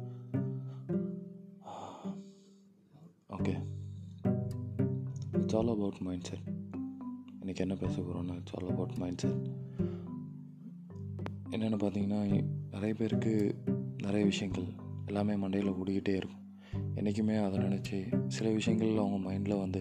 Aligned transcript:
okay 3.28 3.64
it's 5.32 5.56
all 5.56 5.68
about 5.68 5.98
mindset 6.24 6.38
இன்றைக்கி 7.40 7.56
என்ன 7.56 7.74
பேச 7.74 8.00
போகிறோன்னா 8.00 8.34
it's 8.34 8.54
all 8.54 8.68
about 8.68 8.92
mind 8.92 9.18
set 9.18 9.46
என்னென்னு 11.50 11.78
பார்த்தீங்கன்னா 11.78 12.44
நிறைய 12.70 12.94
பேருக்கு 12.94 13.54
நிறைய 14.02 14.26
விஷயங்கள் 14.26 14.64
எல்லாமே 15.06 15.46
மண்டையில் 15.46 15.72
ஓடிக்கிட்டே 15.72 16.14
இருக்கும். 16.14 16.43
என்றைக்குமே 16.94 17.36
அதை 17.36 17.58
நினச்சி 17.58 17.98
சில 18.28 18.50
விஷயங்கள் 18.50 19.00
அவங்க 19.02 19.18
மைண்டில் 19.28 19.62
வந்து 19.62 19.80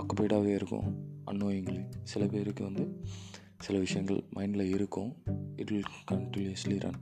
ஆக்குபைடாகவே 0.00 0.52
இருக்கும். 0.54 0.88
அன்னோயிங்லி 1.26 1.82
சில 2.02 2.22
பேருக்கு 2.26 2.62
வந்து 2.64 2.84
சில 3.58 3.78
விஷயங்கள் 3.78 4.20
மைண்டில் 4.36 4.72
இருக்கும். 4.76 5.10
It 5.56 5.70
will 5.70 5.92
continuously 6.10 6.76
run 6.80 7.00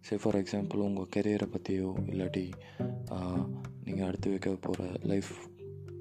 say 0.00 0.16
for 0.22 0.36
example 0.40 0.86
உங்கள் 0.86 1.10
கெரியரை 1.16 1.46
பற்றியோ 1.46 1.90
இல்லாட்டி 2.06 2.44
நீங்கள் 3.84 4.06
அடுத்து 4.06 4.28
வைக்க 4.30 4.50
போகிற 4.60 4.88
லைஃப் 5.02 5.30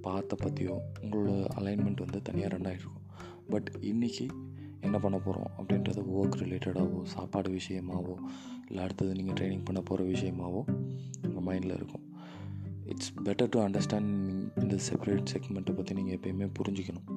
பாத்தை 0.01 0.37
பற்றியோ 0.41 0.75
உங்களோட 1.01 1.31
அலைன்மெண்ட் 1.59 2.03
வந்து 2.05 2.21
தனியாக 2.21 2.51
ரன் 2.55 2.67
ஆகிருக்கும் 2.71 3.07
பட் 3.49 3.69
இன்றைக்கி 3.81 4.25
என்ன 4.81 4.97
பண்ண 4.99 5.17
போகிறோம் 5.17 5.51
அப்படின்றது 5.57 6.01
ஒர்க் 6.17 6.39
ரிலேட்டடாகவோ 6.43 7.01
சாப்பாடு 7.03 7.49
விஷயமாவோ 7.51 8.15
இல்லை 8.67 8.81
அடுத்தது 8.83 9.11
நீங்கள் 9.13 9.37
ட்ரைனிங் 9.39 9.63
பண்ண 9.63 9.81
போகிற 9.81 10.07
விஷயமாவோ 10.09 10.61
உங்கள் 11.27 11.45
மைண்டில் 11.49 11.75
இருக்கும். 11.75 12.05
இட்ஸ் 12.91 13.11
பெட்டர் 13.25 13.51
டு 13.53 13.59
அண்டர்ஸ்டாண்ட் 13.65 14.11
இந்த 14.63 14.75
செப்பரேட் 14.87 15.31
செக்மெண்ட்டை 15.33 15.73
பற்றி 15.75 15.93
நீங்கள் 15.99 16.15
எப்பயுமே 16.17 16.47
புரிஞ்சுக்கணும். 16.59 17.07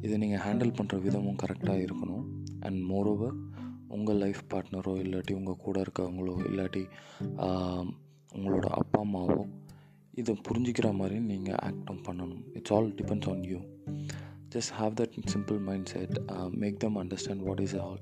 இதை 0.00 0.16
நீங்கள் 0.22 0.42
ஹேண்டில் 0.46 0.76
பண்ணுற 0.78 0.96
விதமும் 1.04 1.40
கரெக்டாக 1.42 1.84
இருக்கணும். 1.86 2.24
அண்ட் 2.60 2.80
மோரோவர் 2.90 3.36
உங்கள் 3.96 4.20
லைஃப் 4.22 4.42
பார்ட்னரோ 4.52 4.92
இல்லாட்டி 5.04 5.32
உங்கள் 5.32 5.62
கூட 5.66 5.76
இருக்கவங்களோ 5.80 6.34
இல்லாட்டி 6.48 6.82
உங்களோட 8.32 8.66
அப்பா 8.80 9.00
அம்மாவோ 9.02 9.38
இதை 10.20 10.32
புரிஞ்சிக்கிற 10.48 10.88
மாதிரி 10.94 11.16
நீங்கள் 11.30 11.60
ஆக்டும் 11.68 12.02
பண்ணணும். 12.08 12.42
It's 12.52 12.72
all 12.72 12.90
depends 12.98 13.30
on 13.32 13.44
you 13.52 13.60
just 14.53 14.71
have 14.71 14.95
that 14.95 15.13
simple 15.29 15.57
mindset 15.57 16.17
uh, 16.35 16.49
make 16.49 16.79
them 16.79 16.97
understand 16.97 17.41
what 17.41 17.59
is 17.59 17.73
all 17.75 17.99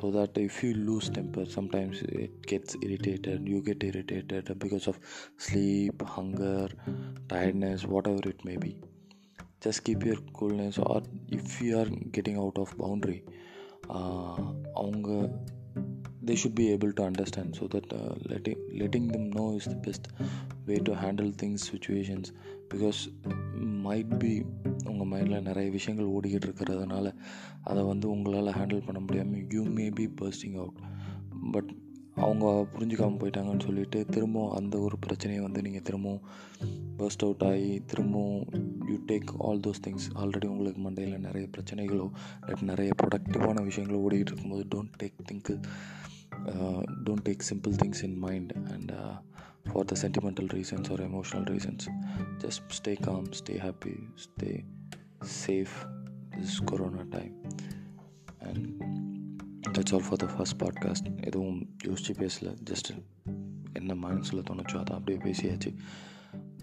so 0.00 0.10
that 0.10 0.36
if 0.36 0.62
you 0.62 0.72
lose 0.74 1.08
temper 1.08 1.44
sometimes 1.44 2.02
it 2.02 2.46
gets 2.46 2.76
irritated 2.82 3.48
you 3.48 3.60
get 3.62 3.84
irritated 3.84 4.58
because 4.58 4.86
of 4.86 4.98
sleep 5.36 6.02
hunger 6.02 6.68
tiredness 7.28 7.84
whatever 7.84 8.28
it 8.28 8.44
may 8.44 8.56
be 8.56 8.76
just 9.60 9.84
keep 9.84 10.04
your 10.04 10.16
coolness 10.32 10.78
or 10.78 11.02
if 11.28 11.60
you 11.60 11.78
are 11.78 11.90
getting 12.16 12.38
out 12.44 12.56
of 12.64 12.76
boundary 12.82 13.22
அவங்க 14.82 15.10
they 16.26 16.36
should 16.40 16.54
be 16.60 16.66
able 16.74 16.92
to 16.98 17.02
understand 17.10 17.54
so 17.58 17.66
that 17.72 17.86
uh, 17.92 18.14
letting 18.30 18.60
letting 18.82 19.06
them 19.14 19.24
know 19.36 19.48
is 19.58 19.66
the 19.72 19.80
best 19.86 20.04
way 20.68 20.78
to 20.88 20.92
handle 21.02 21.30
things 21.42 21.60
situations 21.72 22.32
because 22.72 23.00
might 23.86 24.10
be 24.22 24.32
உங்கள் 24.89 25.09
மைண்டில் 25.11 25.41
நிறைய 25.41 25.67
விஷயங்கள் 25.69 26.13
ஓடிக்கிட்டு 26.15 26.47
இருக்கிறதுனால 26.47 27.07
அதை 27.63 27.83
வந்து 27.83 28.07
உங்களால் 28.09 28.55
ஹேண்டில் 28.55 28.87
பண்ண 28.87 28.99
முடியாமல் 28.99 29.45
you 29.49 29.63
may 29.73 29.85
be 29.89 30.07
bursting 30.19 30.57
out 30.57 30.79
but 31.51 31.71
அவங்க 32.15 32.45
புரிஞ்சுக்காமல் 32.73 33.19
போயிட்டாங்கன்னு 33.19 33.65
சொல்லிட்டு 33.65 33.99
திரும்பவும் 34.05 34.55
அந்த 34.55 34.75
ஒரு 34.79 34.95
பிரச்சனையை 34.97 35.41
வந்து 35.41 35.59
நீங்கள் 35.61 35.81
திரும்பவும் 35.81 36.23
பர்ஸ்ட் 36.97 37.23
அவுட் 37.23 37.43
ஆகி 37.43 37.69
திரும்பவும் 37.85 38.41
you 38.89 38.97
take 39.07 39.29
all 39.41 39.59
those 39.59 39.83
things 39.87 40.07
already 40.15 40.45
உங்களுக்கு 40.45 40.81
மண்டையில் 40.81 41.25
நிறைய 41.27 41.47
பிரச்சனைகளோ 41.47 42.07
லைக் 42.47 42.63
நிறைய 42.63 42.93
ப்ரொடக்டிவான 43.01 43.63
விஷயங்களோ 43.63 44.01
ஓடிக்கிட்டு 44.07 44.33
இருக்கும்போது 44.33 44.65
don't 44.75 44.97
take 45.03 45.21
think 45.27 45.51
don't 47.05 47.25
take 47.29 47.47
simple 47.49 47.75
things 47.75 48.03
in 48.03 48.17
mind 48.17 48.51
and 48.71 48.91
for 49.69 49.85
the 49.85 49.95
sentimental 50.01 50.51
reasons 50.57 50.91
or 50.91 51.03
emotional 51.09 51.47
reasons 51.53 51.87
just 52.39 52.75
stay 52.79 52.95
calm 53.01 53.29
stay 53.39 53.55
happy 53.59 53.95
stay 54.25 54.51
safe. 55.22 55.74
This 56.32 56.48
is 56.52 56.60
Corona 56.60 57.04
time. 57.06 57.34
And 58.40 58.60
that's 59.74 59.92
all 59.92 60.00
for 60.00 60.16
the 60.16 60.28
first 60.28 60.54
podcast. 60.58 61.04
எதுவும் 61.28 61.60
யோசிச்சு 61.84 62.14
பேசல 62.22 62.50
just 62.70 62.90
என்ன 63.72 63.94
மைண்ட்ஸில் 64.04 64.44
தோணுச்சோ 64.48 64.76
அதை 64.78 64.92
அப்படியே 64.96 65.18
பேசியாச்சு 65.26 65.70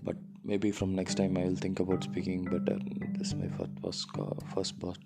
but 0.03 0.21
maybe 0.45 0.71
from 0.77 0.93
next 0.99 1.19
time 1.21 1.35
I 1.35 1.43
will 1.43 1.61
think 1.65 1.81
about 1.85 2.07
speaking 2.09 2.43
better 2.53 2.81
this 3.19 3.33
my 3.41 3.49
first 3.55 3.79
first 3.81 4.11
first 4.53 4.77
pod 4.83 5.03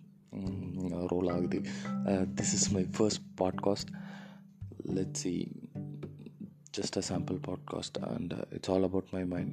roll 1.13 1.31
ஆகுது 1.35 1.61
this 2.39 2.53
is 2.59 2.69
my 2.77 2.85
first 2.97 3.25
podcast 3.43 3.91
let 4.97 5.17
see 5.23 5.33
just 6.77 6.97
a 6.97 7.01
sample 7.01 7.37
podcast 7.39 7.93
and 8.07 8.33
uh, 8.33 8.45
it's 8.51 8.69
all 8.71 8.83
about 8.83 9.05
my 9.13 9.23
mind 9.33 9.51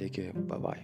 take 0.00 0.14
care 0.14 0.32
bye 0.50 0.56
bye 0.58 0.82